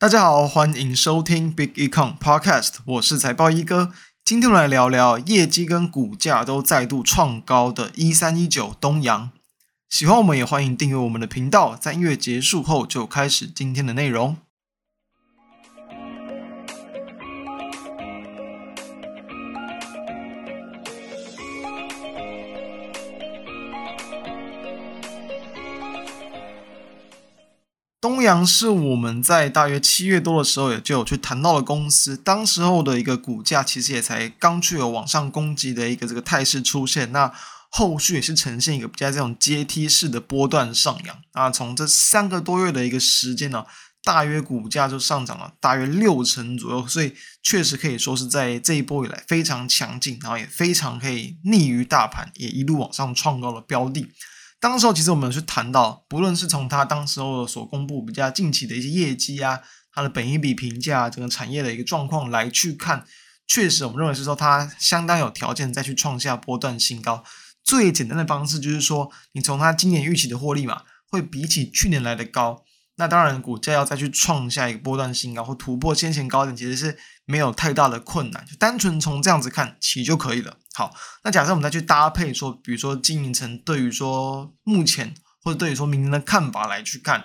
[0.00, 3.90] 大家好，欢迎收听 Big Econ Podcast，我是财报一哥。
[4.24, 9.32] 今天我们来聊聊业绩跟股价都再度创高的一三一九东阳。
[9.88, 11.74] 喜欢我们也欢迎订阅我们的频道。
[11.74, 14.36] 在音乐结束后，就开始今天的内容。
[28.18, 37.32] 东阳是我们在大约七月多的时候也就有去谈到了公司，当时候的一个股价其实也才刚具有往上攻击的一个这个态势出现，那
[37.70, 43.64] 后续也是呈现一个比较这种阶梯式的波段上扬啊，从这三个多月的一个时间呢，
[44.02, 54.08] 大约股价就上涨了大约六成左右，所以确实可以说是在这一波以来非常强劲，然后也非常可以逆于大盘，也一路往上创造了标的。
[54.60, 59.60] 当时候其实我们有去谈到，不论是从他当时候所公布比较近期的一些业绩啊，
[59.92, 63.04] 它的本一比评价，整个产业的一个状况来去看，
[63.46, 67.22] 确实我们认为是说它相当有条件再去创下波段新高。
[67.62, 72.64] 最简单的方式就是说，你从它今年预期的获利嘛，会比起去年来的高。
[73.00, 80.58] 那当然，股价要再去创下一个波段新高或突破先前高点，其实是没有太大的困难，就单纯从这样子看起就可以了。
[80.74, 87.24] 好，那假设我们再去搭配说，比如说经营层对于说目前或者对于说明年的看法来去看，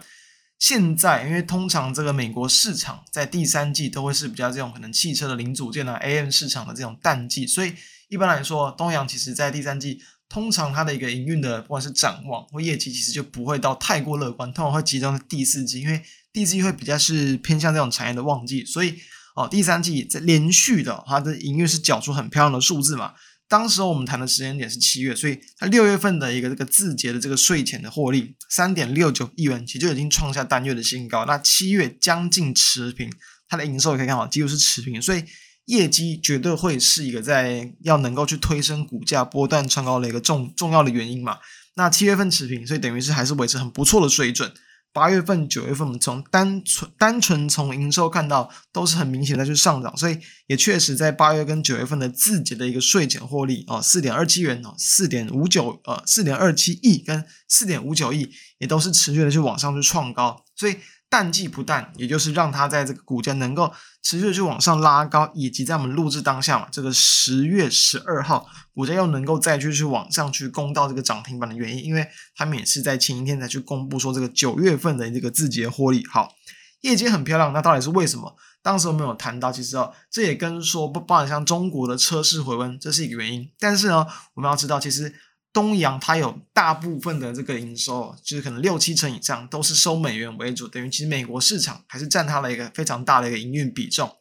[0.59, 7.73] 现在因为通常这个美国市场在第三季都会是比较这种可能汽车的零组件啊 AM 市场的这种淡季，所以
[8.09, 10.03] 一般来说，东阳其实在第三季。
[10.29, 18.95] 通常它的一个营运的不管是展望或业绩，其实就不会到太过乐观，通常会集中在第四季，因为第四季会比较是偏向这种产业的旺季，所以
[19.35, 23.13] 哦，第三季在连续的它的营运是缴出很漂亮的数字嘛。
[23.47, 31.25] 当时我们谈的时间点是七月，所以它六月份的一个这个字节的这个税前的获利三点六九亿元，其实就已经创下单月的新高。
[31.25, 33.11] 那七月将近持平，
[33.47, 35.23] 它的营收也可以看好，几乎是持平，所以。
[35.65, 41.37] 业绩绝对会是一个在要能够去推升股价波段创高的一个重重要的原因嘛。
[41.75, 44.53] 那七月份持平，所以等于是还是维持很不错的水准。
[44.91, 58.29] 八月份、九月份，我们从单纯单纯从营收看到都是很明显的去上涨，所以也确实在八月跟九月份的自己的一个税前获利哦，四点二七元哦，四点五九呃，四点二七亿跟四点五九亿
[58.59, 60.75] 也都是持续的去往上去创高，所以。
[61.13, 76.33] 淡季不淡，也就是让它在这个股价能够持续去往上拉高，以及在我们录制当下嘛，这个十月十二号股价又能够再继续往上去攻到这个涨停板的原因，因为他们也是在前一天才去公布说这个九月份的这个自结获利，好，
[76.81, 78.35] 业绩很漂亮，那到底是为什么？
[78.63, 85.13] 当时我们有谈到，其实哦，这也跟说不包含像中国的车市回温，这是一个原因，但是呢，我们要知道，其实。
[85.53, 94.11] 东阳它有大部分的这个营收，就是可能六七成以上都是收美元为主，等于其实美国市场还是占它的一个非常大的一个营运比重。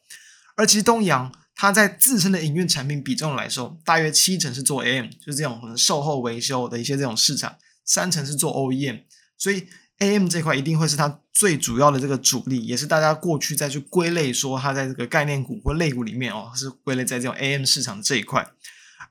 [0.55, 9.01] 而其实东阳它在自身的营运产品比重来说，大约七成是做 AM，就是这种可能售后维修的一些这种市场，三成是做 OEM，
[9.35, 9.67] 所以
[9.97, 18.47] AM 这块一定会是它最主要的这个主力，也是大家过去再去归类说它在这个概念股或类股里面哦，是归类在这种 AM 市场这一块。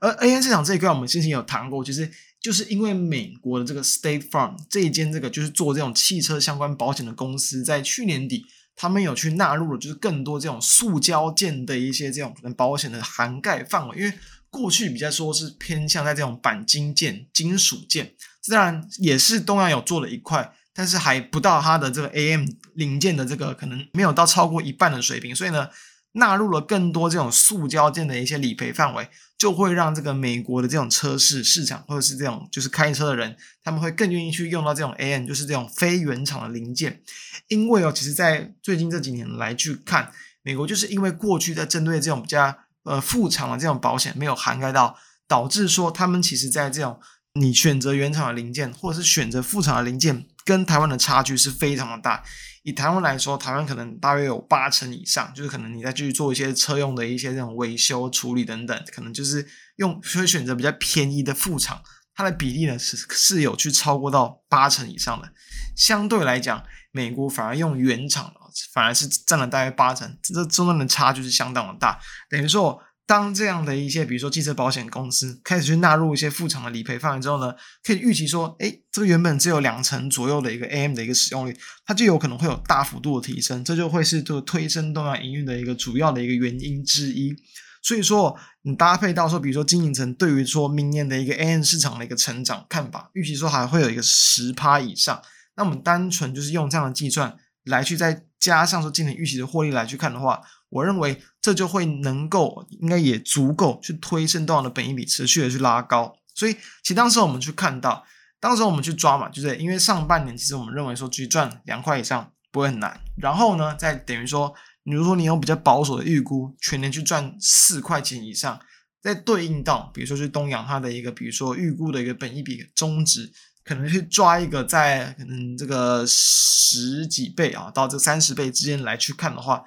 [0.03, 14.13] 而 AM 市场这一块，我们之前有谈过，其实就是因为美国的这个 State Farm 这一间这个就是做这种汽车相关保险的公司，在去年底，他们有去纳入了就是更多这种塑胶件的一些这种保险的涵盖范围，因为
[14.49, 25.69] 过去比较说是偏向在这种钣金件、金属件，自然也是东阳有做了一块，但是还不到它的这个 AM 零件的这个可能没有到超过一半的水平，所以呢。
[26.13, 37.01] 纳入了更多这种塑胶件的一些理赔范围，就会让这个美国的这种车市市场，或者是这种就是开车的人，他们会更愿意去用到这种 AM，就是这种非原厂的零件。
[37.47, 40.11] 因为哦，其实，在最近这几年来去看，
[40.43, 44.97] 美国就是因为过去在针对这种比较呃副厂的这种保险没有涵盖到，
[45.27, 46.99] 导致说他们其实在这种
[47.33, 52.23] 你选择原厂的零件，或者是选择副厂的零件，跟台湾的差距是非常的大。
[52.63, 59.45] 以台湾来说，台湾可能大约有八成以上，就是可能你再去做一些车用的一些这种维修处理等等，可能就是
[59.75, 61.81] 用会选择比较便宜的副厂，
[62.15, 65.29] 它的比例呢是是有去超过到八成以上的。
[65.75, 68.33] 相对来讲，美国反而用原厂，
[68.73, 71.99] 反而是占了大约八成，这中间的差距是相当的大，
[72.29, 72.81] 等于说。
[73.05, 77.53] 当这样的一些，比如说汽车保险公司开始去纳入一些副厂的理赔范围之后呢，
[77.83, 87.35] 可以预期说，诶，这个原本只有两成左右的一个 AM 的一个使用率，它就有可能会有大幅度的提升，这就会是这个推升东阳营运的一个主要的一个原因之一。
[87.81, 95.21] 所以说，你搭配到说，比如说经营层对于说明年的一个 AM 市场的一个成长看法，预期说还会有一个十趴以上，
[95.57, 97.35] 那我们单纯就是用这样的计算，
[97.65, 100.41] 来去再加上说今年预期的获利来去看的话，
[100.73, 106.13] 我认为这就会能够应该也足够去推升东阳的本益比持续的去拉高。
[106.35, 108.05] 所以其实当时我们去看到，
[108.39, 114.53] 当时我们去抓嘛，就是因为上半年其实我们认为说去赚两块以上不会很难，然后呢再等于说，
[114.83, 118.59] 比如说你用比较保守的预估，全年去赚四块钱以上。
[119.03, 123.29] 再对应到，比如说是东阳它的一个，比如说预估的一个本益比中值，
[123.65, 129.61] 可能去抓一个在可能这个十几倍啊，到这三十倍之间来去看的话，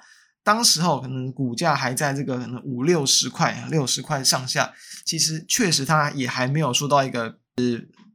[0.47, 4.73] 当时候可能股价还在这个可能五六十块、六十块上下，
[5.05, 7.23] 其实确实它也还没有说到一个
[7.57, 7.63] 呃，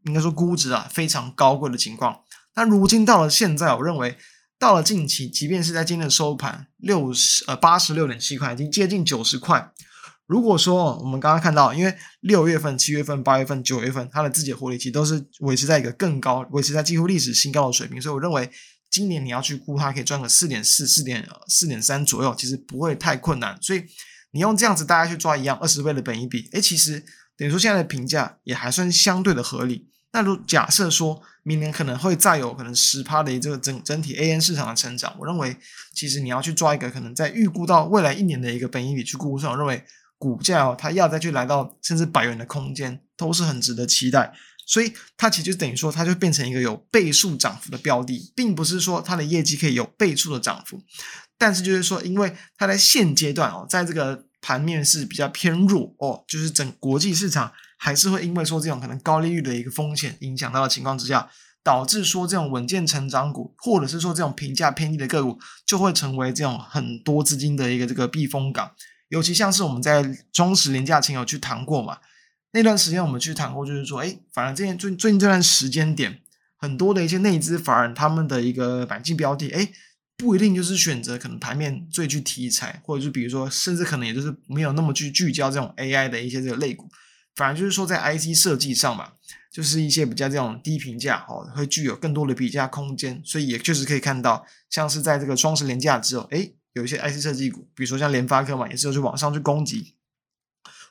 [0.07, 2.21] 应该说估值啊非常高贵的情况。
[2.55, 4.17] 那如今到了现在，我认为
[4.59, 9.71] 到了近期，即便是在今天的收盘六十呃八十六点七块，已经接近九十块。
[10.27, 18.51] 如果说我们刚刚看到，因为六月份、七月份、八月份、九月份，它的自己的获利期都是维持在一个更高、维持在几乎历史新高的水平，所以我认为
[18.93, 23.59] 今年你要去估它可以赚个四点四、四点四点三左右，其实不会太困难。
[23.61, 23.83] 所以
[24.33, 27.03] 你用这样子大家去抓一样二十倍的本益比，诶，其实
[27.37, 29.89] 等于说现在的评价也还算相对的合理。
[30.13, 35.57] 那如假设说明年可能会再有可能十趴的这个整整体 AN 市场的成长，我认为
[35.95, 39.83] 其实你要去抓一个可能在预估到未来一年的一个本益比去估算，我认为。
[40.23, 44.33] 股价哦，它要再去来到甚至百元的空间，都是很值得期待。
[44.65, 50.81] 所以它其实就等于说，它就变成一个有倍数涨幅的标的，并不是说它的业绩可以有倍数的涨幅。
[51.37, 61.29] 但是就是说，因为它在现阶段哦，在这个盘面是比较偏弱哦，就是整国际市场还是会因为说这种可能高利率的一个风险影响到的情况之下，
[61.65, 65.37] 导致说这种稳健成长股，或者是说这种评价偏低的个股，
[65.67, 68.71] 就会成为这种很多资金的一个这个避风港。
[69.13, 71.99] 尤其像是我们在双十廉价前有去谈过嘛，
[72.53, 76.23] 那段时间我们去谈过，就是说，哎，反而最近最最近这段时间点，
[76.57, 79.69] 很多的一些内资法人他们的一个买进标的，哎，
[80.17, 86.89] 不一定就是选择可能盘面最具题材，或者是比如说，甚至可能也就是没有那么去聚焦这种 AI 的一些这个类股，
[87.37, 89.13] 反而就是说在 IC 设计上嘛，
[89.53, 96.53] 就是一些比较这种低评价哦，会具有更多的比价空间，所以也确实可以看到，像是在这个双十廉价之后，哎。
[96.75, 99.95] 有一些 IC 设计股，比如说像联发科嘛，也是要去往上去攻击。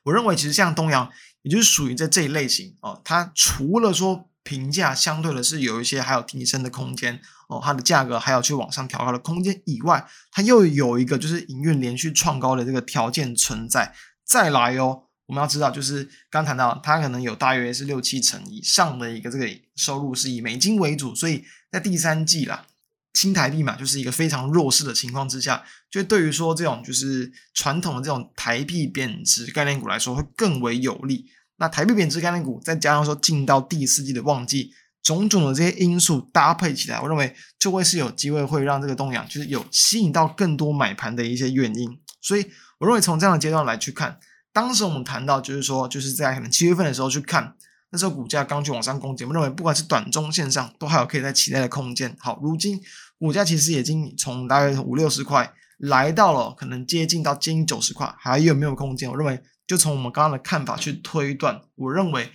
[0.04, 1.12] 我认为其实像东阳，
[1.44, 3.02] 也就是属于在这一类型哦。
[3.04, 13.94] 它除了说评价相对的是有一些还有提升的空间哦，它的价格还有去往上调高的空间以外，它又有一个就是营运连续创高的这个条件存在。
[14.24, 22.66] 再来哦，我们要知道就是刚谈到它可能有大约是六七成以上的一个这个收入是以美金为主，所以在第三季啦。
[23.14, 31.26] 新台币嘛，就是一个非常弱势的情况之下，就对于说这种就是传统的这种台币贬值概念股来说，会更为有利。
[31.58, 34.72] 那台币贬值概念股，再加上说进到第四季的旺季，
[35.04, 42.00] 种种的这些因素搭配起来，我认为就会是有机会会让这个东阳就是有吸引到更多买盘的一些原因。
[42.22, 42.46] 所以
[42.80, 44.18] 我认为从这样的阶段来去看，
[44.54, 47.56] 当时我们谈到就是说，就是在可能七月份的时候去看。
[47.92, 52.16] 那时候股价刚去往上攻击，我们认为不管是短中线上都还有可以在期待的空间。
[52.20, 52.82] 好，如今
[53.20, 59.10] 股价其实已经从大约五六十块来到了可能接近到接近九十块，还有没有空间？
[59.10, 62.32] 我认为就从我们刚刚的看法去推断，我认为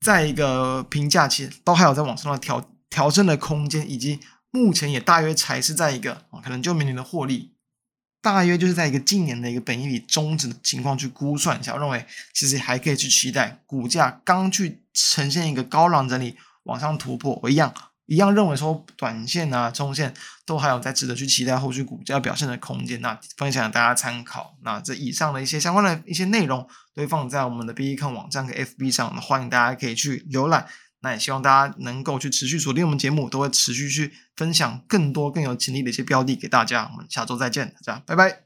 [0.00, 4.20] 在一个评价期都还有在往上的调调整的空间，以及
[4.50, 7.55] 目前也大约才是在一个可能就明年的获利。
[8.20, 12.04] 大约就是在一个近年的一个本益比中值的情况去估算一下，我认为
[12.34, 17.72] 其实还可以去期待股价刚去呈现一个高浪整理往上突破，我一样
[18.06, 23.00] 一样认为说短线啊、中线都还有在值得去期待后续股价表现的空间。
[23.00, 24.56] 那分享大家参考。
[24.62, 26.60] 那这以上的一些相关的一些内容
[26.94, 30.66] 都会放在我们的 Bitcoin 网站跟 FB 上，欢迎大家可以去浏览。
[31.06, 36.90] 那也希望大家能够去持续锁定我们节目，都会持续去分享更多更有潜力的一些标的给大家。
[36.90, 38.45] 我们下周再见，大家拜拜。